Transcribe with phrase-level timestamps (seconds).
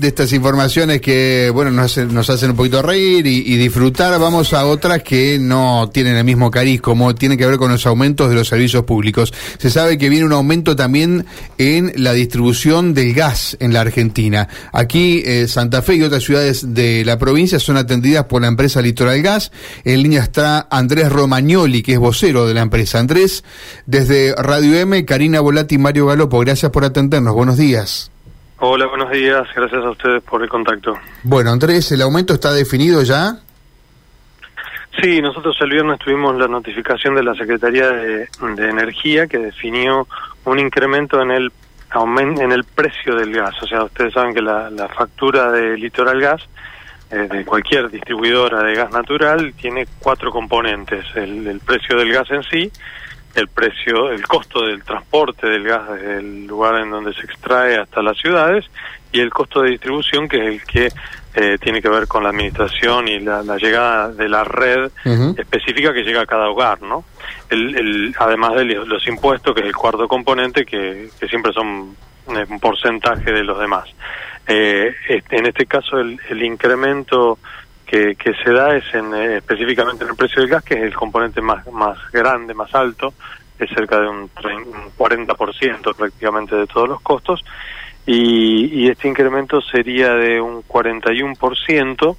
[0.00, 4.54] de estas informaciones que, bueno, nos hacen, nos hacen un poquito reír y, disfrutar, vamos
[4.54, 8.30] a otras que no tienen el mismo cariz, como tiene que ver con los aumentos
[8.30, 9.32] de los servicios públicos.
[9.58, 11.26] Se sabe que viene un aumento también
[11.58, 14.48] en la distribución del gas en la Argentina.
[14.72, 18.80] Aquí, eh, Santa Fe y otras ciudades de la provincia son atendidas por la empresa
[18.80, 19.52] Litoral Gas.
[19.84, 22.98] En línea está Andrés Romagnoli, que es vocero de la empresa.
[22.98, 23.44] Andrés,
[23.84, 27.34] desde Radio M, Karina Volati y Mario Galopo, gracias por atendernos.
[27.34, 28.10] Buenos días.
[28.62, 29.48] Hola, buenos días.
[29.56, 30.92] Gracias a ustedes por el contacto.
[31.22, 33.38] Bueno, Andrés, ¿el aumento está definido ya?
[35.00, 40.06] Sí, nosotros el viernes tuvimos la notificación de la Secretaría de, Energía que definió
[40.44, 41.52] un incremento en el
[41.92, 43.54] en el precio del gas.
[43.62, 46.42] O sea, ustedes saben que la, factura de Litoral Gas,
[47.10, 51.06] eh, de cualquier distribuidora de gas natural, tiene cuatro componentes.
[51.16, 52.70] el precio del gas en sí,
[53.34, 57.78] el precio, el costo del transporte del gas desde el lugar en donde se extrae
[57.78, 58.64] hasta las ciudades
[59.12, 60.88] y el costo de distribución que es el que
[61.34, 64.90] eh, tiene que ver con la administración y la, llegada de la red
[65.36, 67.04] específica que llega a cada hogar, ¿no?
[67.48, 71.94] El, además de los impuestos, que es el cuarto componente, que, siempre son
[72.26, 73.88] un porcentaje de los demás.
[74.48, 74.92] Eh,
[75.30, 77.38] en este caso, el, el incremento
[77.90, 80.82] que, que se da es en, eh, específicamente en el precio del gas, que es
[80.82, 83.12] el componente más, más grande, más alto,
[83.58, 84.30] es cerca de un,
[84.96, 87.44] 40% prácticamente de todos los costos,
[88.06, 92.16] y, y este incremento sería de un 41%,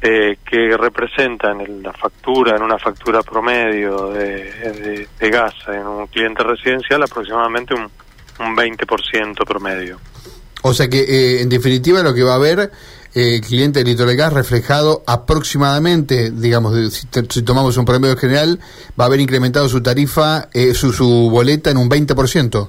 [0.00, 6.06] eh, que representa en la factura, en una factura promedio de, de, gas en un
[6.06, 7.90] cliente residencial, aproximadamente un,
[8.40, 9.98] un 20% promedio.
[10.62, 12.70] O sea que, eh, en definitiva, lo que va a haber
[13.14, 18.58] eh, cliente de Litoral Gas reflejado aproximadamente, digamos, si, tomamos un promedio general,
[18.98, 22.68] va a haber incrementado su tarifa, eh, su, su boleta en un 20%.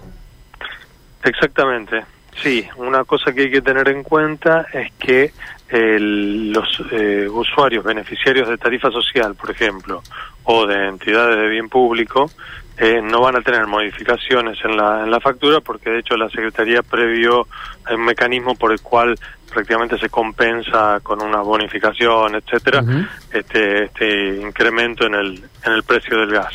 [1.23, 2.05] Exactamente,
[2.41, 2.65] sí.
[2.77, 5.33] Una cosa que hay que tener en cuenta es que
[5.71, 10.01] los eh, usuarios beneficiarios de tarifa social, por ejemplo,
[10.43, 12.29] o de entidades de bien público,
[12.77, 16.29] eh, no van a tener modificaciones en la, en la factura porque de hecho la
[16.29, 17.45] Secretaría previó
[17.91, 19.15] un mecanismo por el cual
[19.49, 22.83] prácticamente se compensa con una bonificación, etcétera,
[23.31, 26.53] este, este incremento en el, en el precio del gas.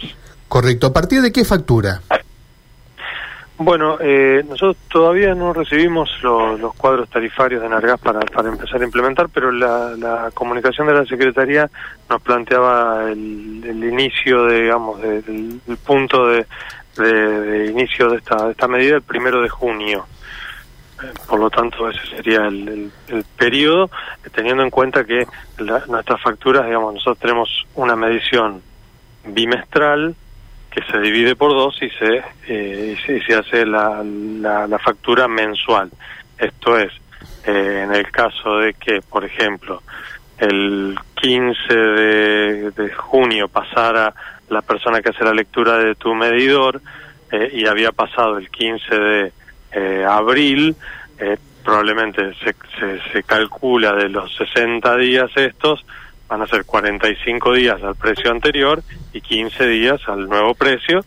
[0.48, 0.86] Correcto.
[0.86, 2.00] ¿A partir de qué factura?
[3.56, 8.84] Bueno, eh, nosotros todavía no recibimos los cuadros tarifarios de Nargas para, para empezar a
[8.84, 11.70] implementar, pero la, comunicación de la Secretaría
[12.10, 16.46] nos planteaba el, inicio, de, digamos, del punto de,
[16.96, 20.04] de, inicio de esta, de esta medida el primero de junio.
[21.28, 23.90] Por lo tanto, ese sería el, el, periodo,
[24.32, 25.26] teniendo en cuenta que
[25.86, 28.62] nuestras facturas, digamos, nosotros tenemos una medición
[29.26, 30.14] bimestral
[30.70, 35.90] que se divide por dos y se, eh, se, hace la, la, factura mensual.
[36.36, 36.92] Esto es,
[37.46, 39.82] eh, en el caso de que, por ejemplo,
[40.38, 44.12] el 15 de, junio pasara
[44.48, 46.80] la persona que hace la lectura de tu medidor
[47.30, 49.32] eh, y había pasado el 15 de
[50.08, 50.76] abril,
[51.64, 55.84] probablemente se, se, se calcula de los 60 días estos,
[56.28, 58.82] van a ser 45 días al precio anterior
[59.12, 61.04] y 15 días al nuevo precio.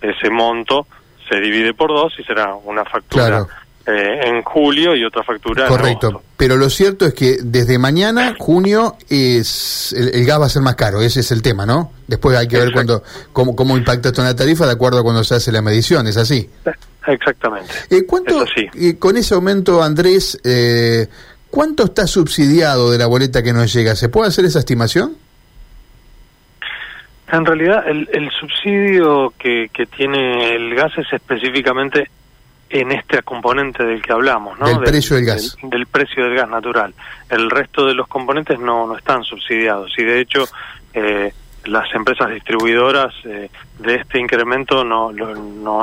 [0.00, 0.86] Ese monto
[1.28, 3.46] se divide por dos y será una factura
[3.86, 6.08] eh, en julio y otra factura Correcto.
[6.08, 6.16] en.
[6.36, 10.74] Pero lo cierto es que desde mañana, junio, es el, gas va a ser más
[10.74, 11.00] caro.
[11.00, 11.92] Ese es el tema, ¿no?
[12.06, 13.02] Después hay que ver cuándo,
[13.32, 16.06] cómo, cómo impacta esto en la tarifa de acuerdo a cuando se hace la medición.
[16.06, 16.50] ¿Es así?
[17.06, 17.72] Exactamente.
[17.90, 21.08] Eh, ¿Cuánto, eh, con ese aumento, Andrés, eh,
[21.52, 23.94] ¿Cuánto está subsidiado de la boleta que nos llega?
[23.94, 25.14] ¿Se puede hacer esa estimación?
[27.30, 32.08] En realidad, el, subsidio que, tiene el gas es específicamente
[32.70, 34.66] en este componente del que hablamos, ¿no?
[34.66, 35.54] Del, precio del gas.
[35.62, 36.94] Del, precio del gas natural.
[37.28, 40.48] El resto de los componentes no, no están subsidiados y de hecho
[40.94, 45.34] eh, las empresas distribuidoras eh, de este incremento no, no,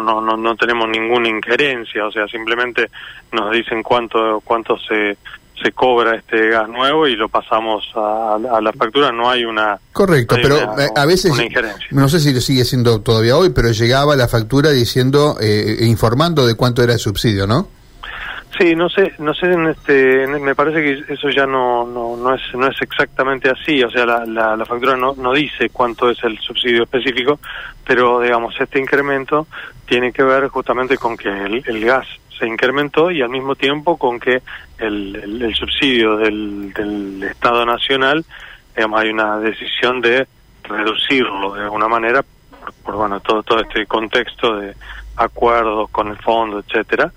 [0.01, 2.89] no, no, no tenemos ninguna injerencia, o sea, simplemente
[3.31, 5.17] nos dicen cuánto, cuánto se
[5.61, 9.77] se cobra este gas nuevo y lo pasamos a, la factura, no hay una...
[9.91, 10.57] Correcto, pero
[10.95, 11.33] a veces,
[11.91, 16.47] no sé si lo sigue siendo todavía hoy, pero llegaba la factura diciendo, eh, informando
[16.47, 17.67] de cuánto era el subsidio, ¿no?
[18.59, 22.35] Sí, no sé, no sé, en este, me parece que eso ya no, no, no
[22.35, 26.21] es, no es exactamente así, o sea, la, la, factura no, no dice cuánto es
[26.25, 27.39] el subsidio específico,
[27.87, 29.47] pero digamos, este incremento
[29.85, 32.05] tiene que ver justamente con que el gas
[32.39, 34.41] se incrementó y al mismo tiempo con que
[34.77, 38.25] el, el, subsidio del, del, Estado Nacional,
[38.75, 40.25] digamos, hay una decisión de
[40.63, 42.23] reducirlo de alguna manera
[42.83, 44.73] por, bueno todo todo este contexto de
[45.17, 47.11] acuerdos con el fondo, etcétera.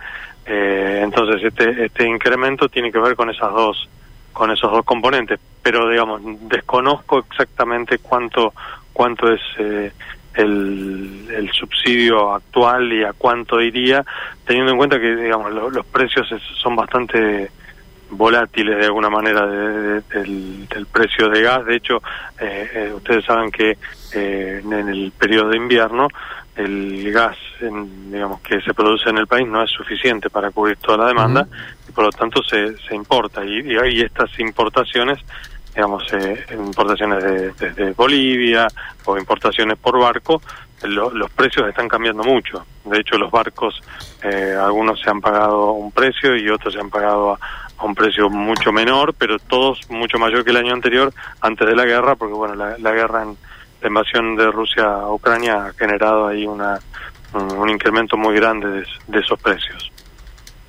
[0.47, 3.89] Eh, entonces este este incremento tiene que ver con esas dos
[4.33, 8.53] con esos dos componentes, pero digamos desconozco exactamente cuánto
[8.93, 9.93] cuánto es eh,
[10.35, 14.05] el, subsidio actual y a cuánto iría,
[14.47, 16.27] teniendo en cuenta que digamos los precios
[16.61, 17.51] son bastante
[18.13, 20.03] volátiles de alguna manera del,
[20.69, 21.65] del, precio de gas.
[21.65, 22.03] De hecho,
[22.39, 23.77] eh, eh, ustedes saben que
[24.13, 26.09] eh, en el periodo de invierno
[26.55, 30.99] el gas digamos que se produce en el país no es suficiente para cubrir toda
[30.99, 31.49] la demanda
[31.89, 33.43] y por lo tanto se, se importa.
[33.43, 35.19] Y, y, estas importaciones
[35.75, 38.69] digamos eh, importaciones de, desde Bolivia
[39.07, 40.43] o importaciones por barco
[40.85, 42.65] los precios están cambiando mucho.
[42.85, 43.81] De hecho los barcos
[44.23, 47.39] eh, algunos se han pagado un precio y otros se han pagado a,
[47.83, 51.77] a un precio mucho menor pero todos mucho mayor que el año anterior antes de
[51.77, 53.37] la guerra porque bueno la, la guerra en
[53.83, 56.79] la invasión de Rusia a Ucrania ha generado ahí una,
[57.35, 59.91] un, incremento muy grande de, esos precios.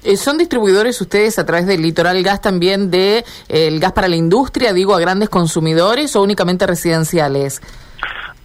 [0.04, 4.08] Eh, ¿Son distribuidores ustedes a través del litoral gas también de eh, el gas para
[4.08, 7.62] la industria, digo, a grandes consumidores o únicamente residenciales?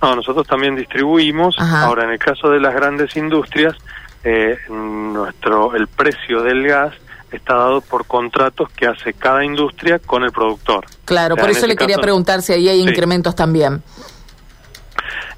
[0.00, 1.56] No, nosotros también distribuimos.
[1.58, 3.74] Ahora, en el caso de las grandes industrias,
[4.22, 6.94] eh, nuestro el precio del gas
[7.30, 10.86] está dado por contratos que hace cada industria con el productor.
[11.04, 13.82] Claro, por eso le quería preguntar si ahí hay incrementos también.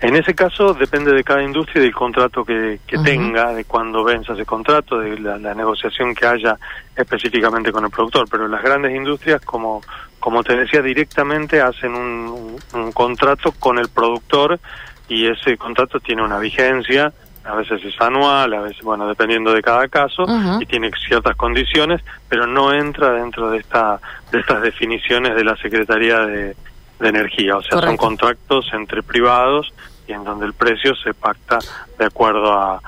[0.00, 4.32] En ese caso depende de cada industria y del contrato que, tenga, de cuándo venza
[4.32, 6.56] ese contrato, de la, negociación que haya
[6.96, 8.26] específicamente con el productor.
[8.31, 9.82] Pero las grandes industrias, como,
[10.19, 12.58] como te decía, directamente hacen un,
[12.94, 14.58] contrato con el productor
[15.06, 17.12] y ese contrato tiene una vigencia
[17.44, 20.25] a veces es anual, a veces, bueno, dependiendo de cada caso,
[20.60, 23.98] y tiene ciertas condiciones, pero no entra dentro de esta
[24.31, 26.54] de estas definiciones de la Secretaría de,
[27.00, 27.56] de Energía.
[27.56, 29.72] O sea, son contratos entre privados
[30.06, 31.58] y en donde el precio se pacta
[31.98, 32.81] de acuerdo a,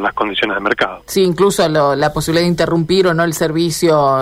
[0.00, 1.02] las condiciones de mercado.
[1.06, 4.18] Sí, incluso la posibilidad de interrumpir o no el servicio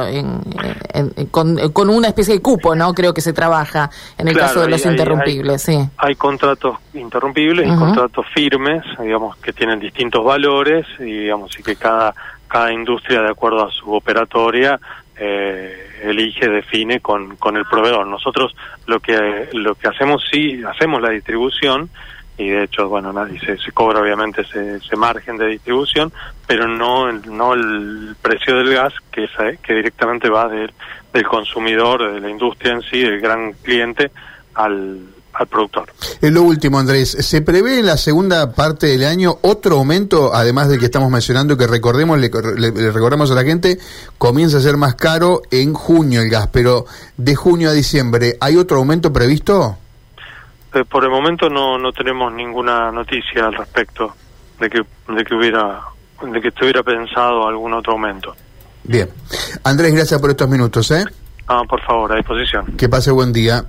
[1.31, 2.95] con, una especie de cupo, ¿no?
[2.95, 5.91] Creo que se trabaja en el caso de los interrumpibles, hay, sí.
[5.99, 11.77] Hay contratos interrumpibles y contratos firmes, digamos, que tienen distintos valores y, digamos, y que
[11.77, 12.15] cada,
[12.49, 14.79] cada industria, de acuerdo a su operatoria,
[15.17, 18.07] eh, elige, define con, con el proveedor.
[18.07, 18.55] Nosotros
[18.87, 21.91] lo que, lo que hacemos, sí, hacemos la distribución,
[22.39, 26.13] y de hecho, bueno, nadie se, se cobra obviamente ese, margen de distribución,
[26.47, 29.29] pero no el, no el precio del gas que,
[29.61, 30.73] que directamente va del,
[31.13, 34.13] del consumidor, de la industria en sí, del gran cliente,
[34.55, 35.01] al,
[35.33, 35.93] al productor.
[36.21, 40.69] En lo último, Andrés, ¿se prevé en la segunda parte del año otro aumento, además
[40.69, 42.31] del que estamos mencionando, que recordemos, le,
[42.93, 43.79] recordamos a la gente,
[44.17, 46.87] comienza a ser más caro en junio el gas, pero
[47.17, 49.77] de junio a diciembre, ¿hay otro aumento previsto?
[50.75, 54.15] Eh, por el momento no, no tenemos ninguna noticia al respecto
[54.61, 55.81] de que, de que hubiera
[56.23, 58.35] de que estuviera pensado algún otro aumento.
[58.83, 59.09] Bien.
[59.65, 61.05] Andrés, gracias por estos minutos, ¿eh?
[61.47, 62.77] Ah, por favor, a disposición.
[62.77, 63.65] Que pase buen día.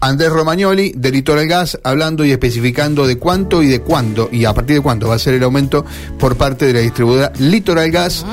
[0.00, 4.52] Andrés Romagnoli, de Litoral Gas, hablando y especificando de cuánto y de cuándo y a
[4.52, 5.84] partir de cuándo va a ser el aumento
[6.18, 8.26] por parte de la distribuidora Litoral Gas.